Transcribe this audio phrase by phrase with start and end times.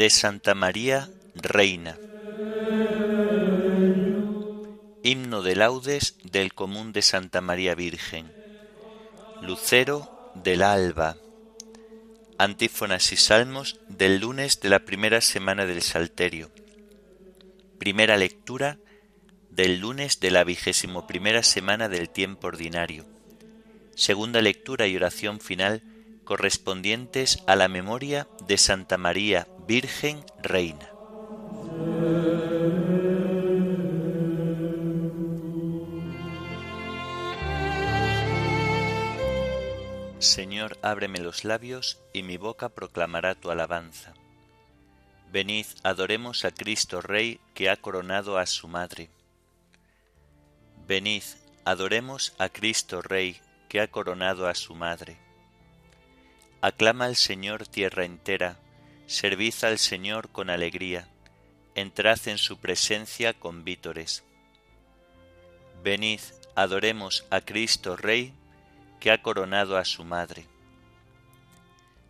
[0.00, 1.98] de Santa María Reina.
[5.02, 8.32] Himno de laudes del común de Santa María Virgen.
[9.42, 11.18] Lucero del alba.
[12.38, 16.50] Antífonas y salmos del lunes de la primera semana del Salterio.
[17.78, 18.78] Primera lectura
[19.50, 23.04] del lunes de la vigésimo primera semana del tiempo ordinario.
[23.96, 25.82] Segunda lectura y oración final
[26.24, 30.90] correspondientes a la memoria de Santa María Virgen Reina.
[40.18, 44.12] Señor, ábreme los labios, y mi boca proclamará tu alabanza.
[45.30, 49.08] Venid, adoremos a Cristo Rey, que ha coronado a su madre.
[50.88, 51.22] Venid,
[51.64, 55.16] adoremos a Cristo Rey, que ha coronado a su madre.
[56.60, 58.58] Aclama al Señor tierra entera,
[59.10, 61.08] servid al Señor con alegría,
[61.74, 64.22] entrad en su presencia con vítores.
[65.82, 66.20] Venid,
[66.54, 68.32] adoremos a Cristo Rey,
[69.00, 70.46] que ha coronado a su madre.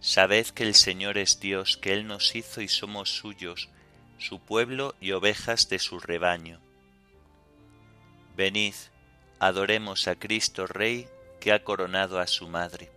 [0.00, 3.70] Sabed que el Señor es Dios, que Él nos hizo y somos suyos,
[4.18, 6.60] su pueblo y ovejas de su rebaño.
[8.36, 8.74] Venid,
[9.38, 11.08] adoremos a Cristo Rey,
[11.40, 12.90] que ha coronado a su madre.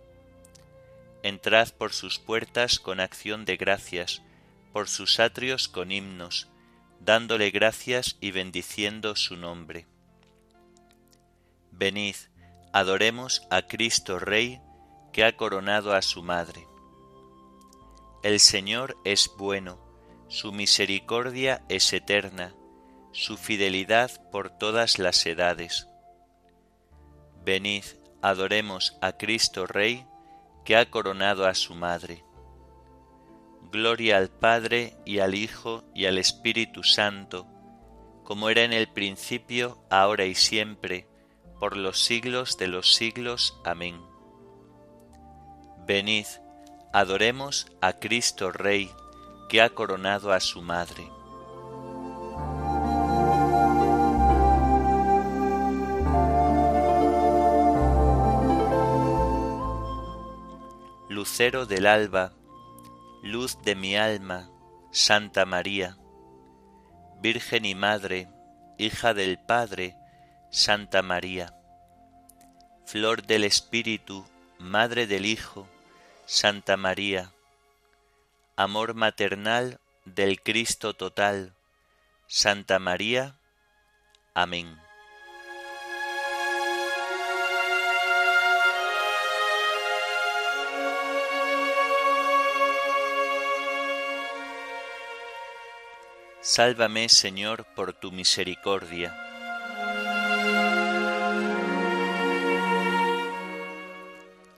[1.24, 4.20] Entrad por sus puertas con acción de gracias,
[4.74, 6.48] por sus atrios con himnos,
[7.00, 9.86] dándole gracias y bendiciendo su nombre.
[11.70, 12.16] Venid,
[12.74, 14.60] adoremos a Cristo Rey,
[15.14, 16.68] que ha coronado a su madre.
[18.22, 19.78] El Señor es bueno,
[20.28, 22.54] su misericordia es eterna,
[23.12, 25.88] su fidelidad por todas las edades.
[27.46, 27.84] Venid,
[28.20, 30.06] adoremos a Cristo Rey,
[30.64, 32.24] que ha coronado a su madre.
[33.70, 37.46] Gloria al Padre y al Hijo y al Espíritu Santo,
[38.22, 41.08] como era en el principio, ahora y siempre,
[41.60, 43.60] por los siglos de los siglos.
[43.64, 44.00] Amén.
[45.86, 46.26] Venid,
[46.92, 48.90] adoremos a Cristo Rey,
[49.48, 51.10] que ha coronado a su madre.
[61.34, 62.32] Lucero del alba,
[63.20, 64.48] luz de mi alma,
[64.92, 65.98] Santa María,
[67.20, 68.28] Virgen y Madre,
[68.78, 69.96] hija del Padre,
[70.52, 71.52] Santa María,
[72.86, 74.24] Flor del Espíritu,
[74.60, 75.66] Madre del Hijo,
[76.24, 77.32] Santa María,
[78.54, 81.52] Amor maternal del Cristo total,
[82.28, 83.34] Santa María.
[84.34, 84.83] Amén.
[96.46, 99.16] Sálvame, Señor, por tu misericordia.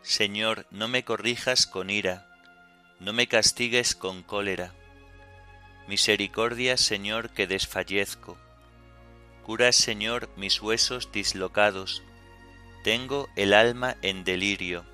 [0.03, 2.27] Señor, no me corrijas con ira,
[2.99, 4.75] no me castigues con cólera.
[5.87, 8.37] Misericordia, Señor, que desfallezco.
[9.45, 12.03] Cura, Señor, mis huesos dislocados.
[12.83, 14.85] Tengo el alma en delirio.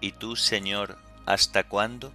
[0.00, 2.14] ¿Y tú, Señor, hasta cuándo?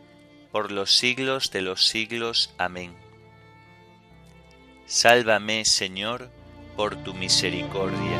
[0.51, 2.53] por los siglos de los siglos.
[2.57, 2.93] Amén.
[4.85, 6.29] Sálvame, Señor,
[6.75, 8.19] por tu misericordia.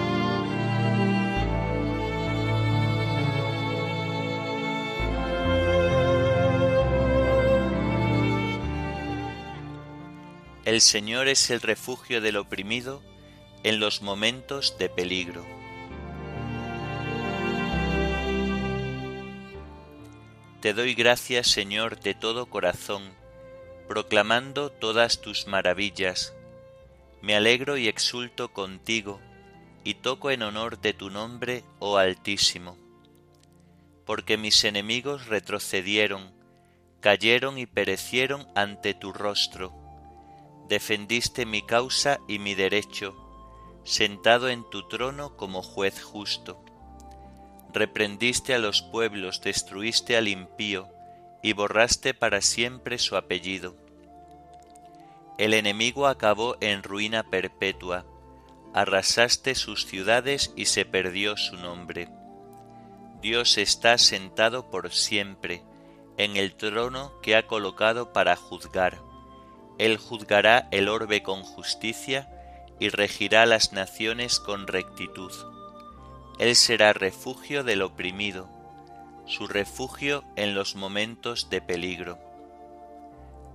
[10.64, 13.04] El Señor es el refugio del oprimido
[13.64, 15.61] en los momentos de peligro
[20.62, 23.02] Te doy gracias, Señor, de todo corazón,
[23.88, 26.36] proclamando todas tus maravillas.
[27.24, 29.20] Me alegro y exulto contigo,
[29.84, 32.78] y toco en honor de tu nombre, oh Altísimo.
[34.06, 36.32] Porque mis enemigos retrocedieron,
[37.00, 39.74] cayeron y perecieron ante tu rostro.
[40.70, 43.16] Defendiste mi causa y mi derecho,
[43.84, 46.64] sentado en tu trono como juez justo
[47.74, 50.90] reprendiste a los pueblos, destruiste al impío,
[51.42, 53.76] y borraste para siempre su apellido.
[55.38, 58.06] El enemigo acabó en ruina perpetua,
[58.74, 62.10] arrasaste sus ciudades y se perdió su nombre.
[63.22, 65.64] Dios está sentado por siempre
[66.18, 69.00] en el trono que ha colocado para juzgar.
[69.78, 72.30] Él juzgará el orbe con justicia
[72.80, 75.32] y regirá las naciones con rectitud.
[76.40, 78.50] Él será refugio del oprimido,
[79.26, 82.20] su refugio en los momentos de peligro.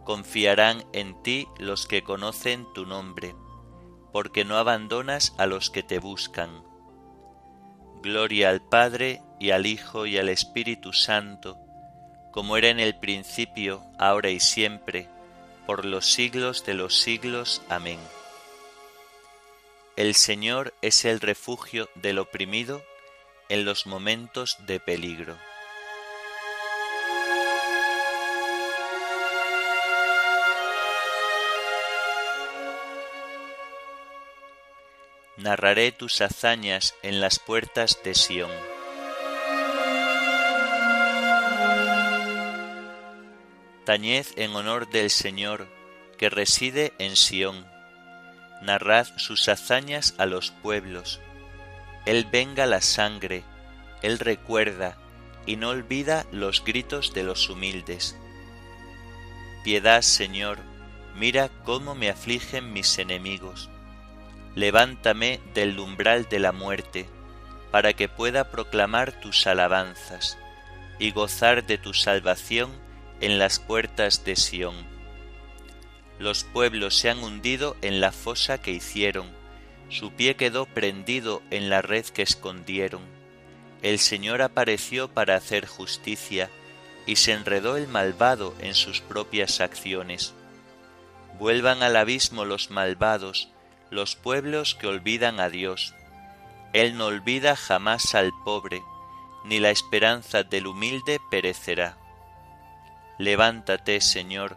[0.04, 3.34] Confiarán en ti los que conocen tu nombre,
[4.12, 6.62] porque no abandonas a los que te buscan.
[8.02, 11.58] Gloria al Padre y al Hijo y al Espíritu Santo,
[12.30, 15.08] como era en el principio, ahora y siempre,
[15.66, 17.62] por los siglos de los siglos.
[17.68, 17.98] Amén.
[19.96, 22.84] El Señor es el refugio del oprimido
[23.48, 25.38] en los momentos de peligro.
[35.38, 38.50] Narraré tus hazañas en las puertas de Sión.
[43.86, 45.66] Tañed en honor del Señor
[46.18, 47.75] que reside en Sión
[48.66, 51.20] narrad sus hazañas a los pueblos.
[52.04, 53.44] Él venga la sangre,
[54.02, 54.98] Él recuerda
[55.46, 58.16] y no olvida los gritos de los humildes.
[59.64, 60.58] Piedad, Señor,
[61.14, 63.70] mira cómo me afligen mis enemigos.
[64.54, 67.08] Levántame del umbral de la muerte,
[67.70, 70.38] para que pueda proclamar tus alabanzas
[70.98, 72.70] y gozar de tu salvación
[73.20, 74.95] en las puertas de Sión
[76.18, 79.30] los pueblos se han hundido en la fosa que hicieron,
[79.88, 83.02] su pie quedó prendido en la red que escondieron.
[83.82, 86.50] El Señor apareció para hacer justicia,
[87.06, 90.34] y se enredó el malvado en sus propias acciones.
[91.38, 93.48] Vuelvan al abismo los malvados,
[93.90, 95.94] los pueblos que olvidan a Dios.
[96.72, 98.82] Él no olvida jamás al pobre,
[99.44, 101.96] ni la esperanza del humilde perecerá.
[103.18, 104.56] Levántate, Señor,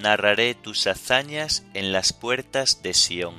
[0.00, 3.34] narraré tus hazañas en las puertas de Sión.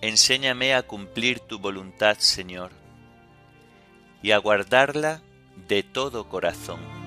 [0.00, 2.72] Enséñame a cumplir tu voluntad, Señor,
[4.20, 5.22] y a guardarla
[5.68, 7.01] de todo corazón.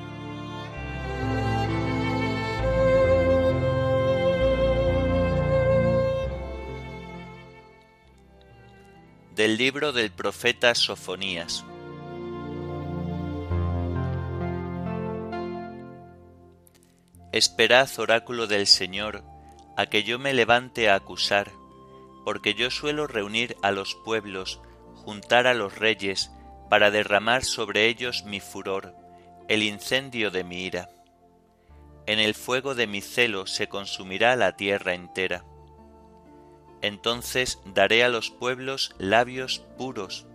[9.35, 11.65] Del libro del profeta Sofonías.
[17.33, 19.23] Esperad, oráculo del Señor,
[19.75, 21.51] a que yo me levante a acusar,
[22.23, 24.61] porque yo suelo reunir a los pueblos,
[24.93, 26.31] juntar a los reyes,
[26.69, 28.95] para derramar sobre ellos mi furor,
[29.49, 30.89] el incendio de mi ira.
[32.05, 35.43] En el fuego de mi celo se consumirá la tierra entera
[36.87, 40.25] entonces daré a los pueblos labios puros,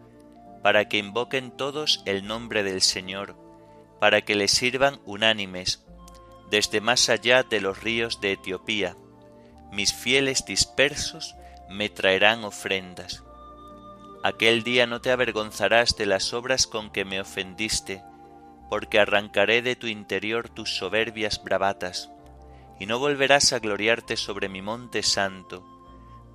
[0.63, 3.37] para que invoquen todos el nombre del Señor,
[3.99, 5.85] para que le sirvan unánimes,
[6.51, 8.97] desde más allá de los ríos de Etiopía.
[9.73, 11.37] Mis fieles dispersos
[11.69, 13.23] me traerán ofrendas.
[14.23, 18.03] Aquel día no te avergonzarás de las obras con que me ofendiste,
[18.69, 22.11] porque arrancaré de tu interior tus soberbias bravatas,
[22.79, 25.65] y no volverás a gloriarte sobre mi monte santo,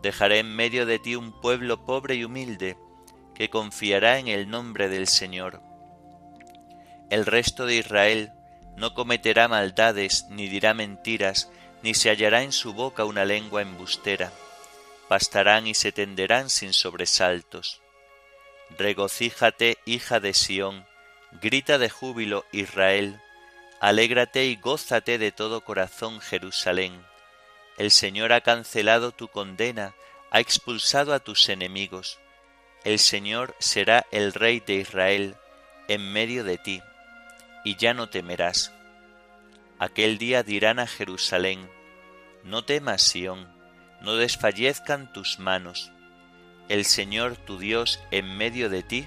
[0.06, 2.78] Dejaré en medio de ti un pueblo pobre y humilde,
[3.34, 5.64] que confiará en el nombre del Señor.
[7.10, 8.32] El resto de Israel
[8.78, 11.50] no cometerá maldades, ni dirá mentiras,
[11.82, 14.32] ni se hallará en su boca una lengua embustera.
[15.08, 17.82] Pastarán y se tenderán sin sobresaltos.
[18.78, 20.86] Regocíjate, hija de Sión,
[21.42, 23.20] grita de júbilo, Israel,
[23.80, 27.04] alégrate y gózate de todo corazón, Jerusalén.
[27.78, 29.96] El Señor ha cancelado tu condena,
[30.32, 32.20] ha expulsado a tus enemigos.
[32.86, 35.36] El Señor será el Rey de Israel
[35.88, 36.82] en medio de ti,
[37.66, 38.72] y ya no temerás.
[39.78, 41.70] Aquel día dirán a Jerusalén,
[42.44, 43.54] No temas, Sión,
[44.02, 45.92] no desfallezcan tus manos.
[46.70, 49.06] El Señor tu Dios en medio de ti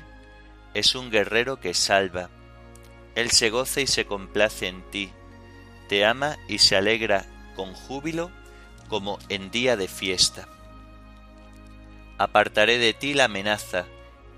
[0.74, 2.28] es un guerrero que salva.
[3.14, 5.10] Él se goza y se complace en ti,
[5.88, 7.24] te ama y se alegra
[7.56, 8.30] con júbilo
[8.88, 10.48] como en día de fiesta.
[12.18, 13.86] Apartaré de ti la amenaza,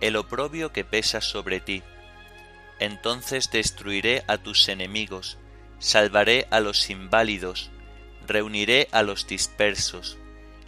[0.01, 1.83] el oprobio que pesa sobre ti.
[2.79, 5.39] Entonces destruiré a tus enemigos,
[5.79, 7.71] salvaré a los inválidos,
[8.27, 10.19] reuniré a los dispersos,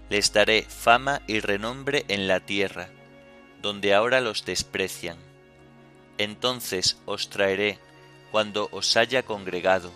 [0.08, 2.88] les daré fama y renombre en la tierra,
[3.60, 5.18] donde ahora los desprecian.
[6.18, 7.78] Entonces os traeré
[8.30, 9.92] cuando os haya congregado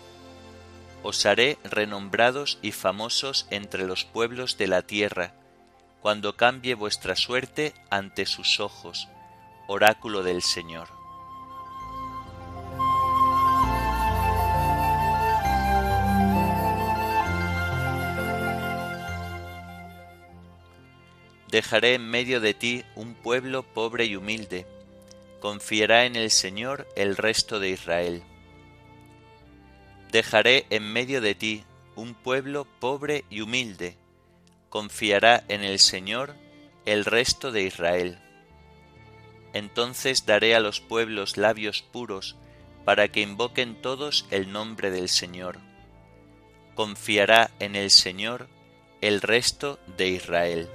[1.03, 5.33] os haré renombrados y famosos entre los pueblos de la tierra,
[6.01, 9.07] cuando cambie vuestra suerte ante sus ojos,
[9.67, 10.89] oráculo del Señor.
[21.49, 24.65] Dejaré en medio de ti un pueblo pobre y humilde,
[25.39, 28.23] confiará en el Señor el resto de Israel
[30.11, 31.63] Dejaré en medio de ti
[31.95, 33.97] un pueblo pobre y humilde,
[34.69, 36.35] confiará en el Señor
[36.85, 38.19] el resto de Israel.
[39.53, 42.35] Entonces daré a los pueblos labios puros,
[42.85, 45.59] para que invoquen todos el nombre del Señor.
[46.75, 48.47] Confiará en el Señor
[49.01, 50.69] el resto de Israel.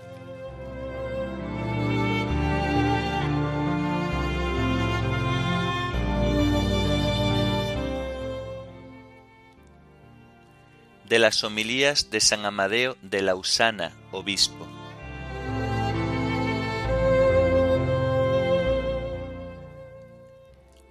[11.13, 14.67] De las homilías de San Amadeo de Lausana, obispo.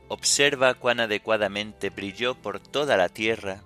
[0.10, 3.64] Observa cuán adecuadamente brilló por toda la tierra,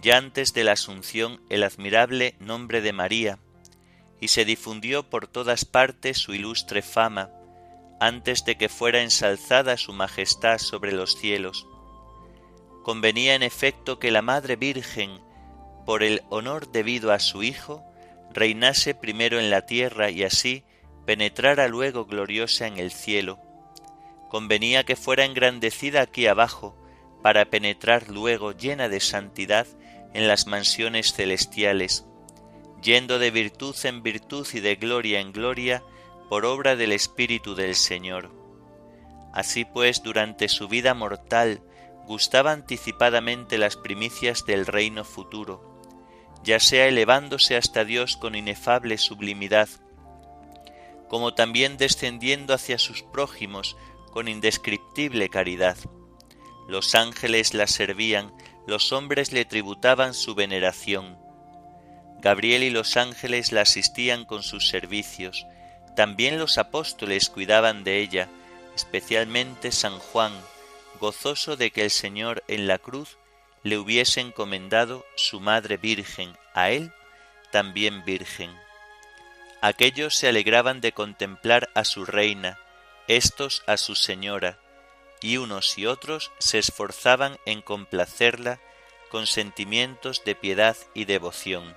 [0.00, 3.38] ya antes de la Asunción, el admirable nombre de María,
[4.22, 7.28] y se difundió por todas partes su ilustre fama,
[8.00, 11.66] antes de que fuera ensalzada su majestad sobre los cielos.
[12.84, 15.20] Convenía en efecto que la Madre Virgen,
[15.84, 17.84] por el honor debido a su Hijo,
[18.32, 20.64] reinase primero en la tierra y así
[21.06, 23.38] penetrara luego gloriosa en el cielo.
[24.28, 26.76] Convenía que fuera engrandecida aquí abajo,
[27.22, 29.66] para penetrar luego llena de santidad
[30.14, 32.06] en las mansiones celestiales,
[32.82, 35.82] yendo de virtud en virtud y de gloria en gloria
[36.28, 38.30] por obra del Espíritu del Señor.
[39.32, 41.60] Así pues, durante su vida mortal,
[42.06, 45.69] gustaba anticipadamente las primicias del reino futuro,
[46.42, 49.68] ya sea elevándose hasta Dios con inefable sublimidad,
[51.08, 53.76] como también descendiendo hacia sus prójimos
[54.12, 55.76] con indescriptible caridad.
[56.68, 58.32] Los ángeles la servían,
[58.66, 61.18] los hombres le tributaban su veneración.
[62.20, 65.46] Gabriel y los ángeles la asistían con sus servicios,
[65.96, 68.28] también los apóstoles cuidaban de ella,
[68.76, 70.32] especialmente San Juan,
[71.00, 73.18] gozoso de que el Señor en la cruz
[73.62, 76.92] le hubiese encomendado su Madre Virgen, a él
[77.50, 78.54] también Virgen.
[79.60, 82.58] Aquellos se alegraban de contemplar a su reina,
[83.08, 84.58] estos a su señora,
[85.20, 88.58] y unos y otros se esforzaban en complacerla
[89.10, 91.76] con sentimientos de piedad y devoción.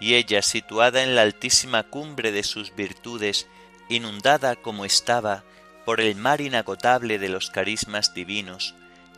[0.00, 3.46] Y ella, situada en la altísima cumbre de sus virtudes,
[3.88, 5.44] inundada como estaba
[5.84, 8.74] por el mar inagotable de los carismas divinos,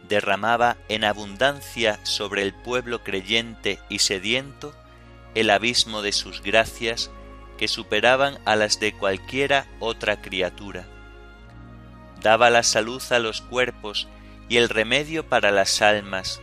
[0.08, 4.74] derramaba en abundancia sobre el pueblo creyente y sediento
[5.34, 7.10] el abismo de sus gracias
[7.58, 10.86] que superaban a las de cualquiera otra criatura.
[12.22, 14.08] Daba la salud a los cuerpos
[14.48, 16.40] y el remedio para las almas,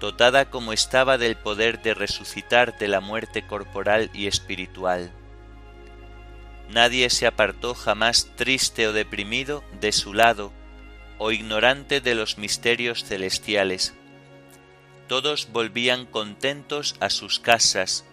[0.00, 5.12] dotada como estaba del poder de resucitar de la muerte corporal y espiritual.
[6.70, 10.52] Nadie se apartó jamás triste o deprimido de su lado,
[11.22, 13.92] o ignorante de los misterios celestiales.
[15.06, 18.06] Todos volvían contentos a sus casas,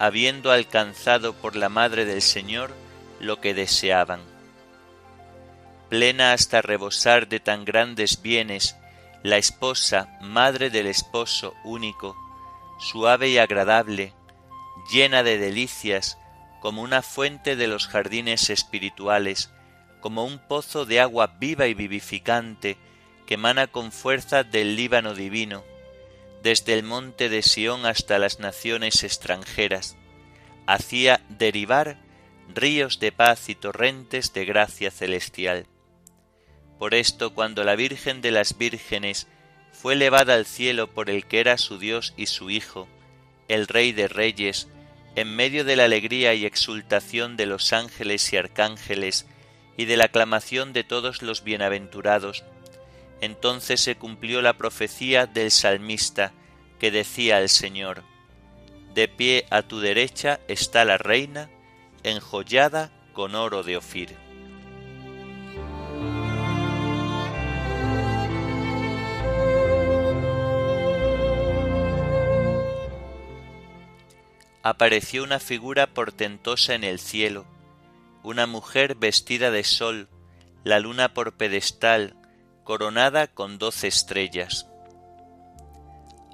[0.00, 2.74] habiendo alcanzado por la Madre del Señor
[3.20, 4.20] lo que deseaban.
[5.88, 8.76] Plena hasta rebosar de tan grandes bienes
[9.22, 12.16] la esposa, madre del esposo único,
[12.80, 14.12] suave y agradable,
[14.90, 16.18] llena de delicias,
[16.60, 19.50] como una fuente de los jardines espirituales,
[20.00, 22.76] como un pozo de agua viva y vivificante
[23.26, 25.64] que emana con fuerza del Líbano divino,
[26.42, 29.96] desde el monte de Sión hasta las naciones extranjeras,
[30.66, 31.98] hacía derivar
[32.54, 35.66] ríos de paz y torrentes de gracia celestial.
[36.78, 39.28] Por esto, cuando la Virgen de las Vírgenes
[39.72, 42.88] fue elevada al cielo por el que era su Dios y su Hijo,
[43.48, 44.68] el Rey de Reyes,
[45.14, 49.26] en medio de la alegría y exultación de los ángeles y arcángeles
[49.76, 52.44] y de la aclamación de todos los bienaventurados,
[53.20, 56.32] entonces se cumplió la profecía del salmista
[56.78, 58.02] que decía al Señor,
[58.94, 61.50] De pie a tu derecha está la reina,
[62.02, 64.16] enjollada con oro de Ofir.
[74.62, 77.46] Apareció una figura portentosa en el cielo,
[78.22, 80.08] una mujer vestida de sol,
[80.64, 82.16] la luna por pedestal,
[82.64, 84.66] coronada con doce estrellas.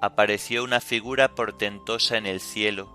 [0.00, 2.92] Apareció una figura portentosa en el cielo,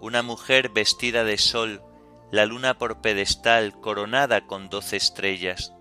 [0.00, 1.82] una mujer vestida de sol,
[2.30, 5.72] la luna por pedestal, coronada con doce estrellas.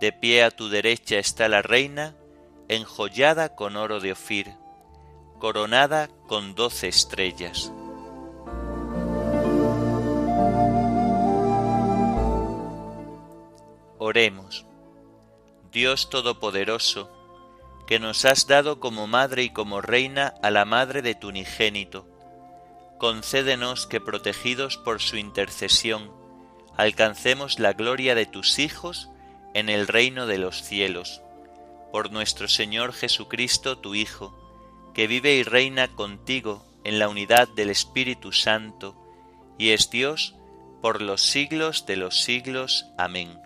[0.00, 2.14] De pie a tu derecha está la reina,
[2.68, 4.54] enjollada con oro de Ofir,
[5.38, 7.72] coronada con doce estrellas.
[13.98, 14.66] Oremos.
[15.72, 17.10] Dios Todopoderoso,
[17.86, 22.06] que nos has dado como madre y como reina a la madre de tu unigénito,
[22.98, 26.10] concédenos que protegidos por su intercesión,
[26.76, 29.08] alcancemos la gloria de tus hijos
[29.54, 31.22] en el reino de los cielos,
[31.92, 34.34] por nuestro Señor Jesucristo, tu Hijo,
[34.92, 38.94] que vive y reina contigo en la unidad del Espíritu Santo,
[39.58, 40.34] y es Dios
[40.82, 42.86] por los siglos de los siglos.
[42.98, 43.45] Amén.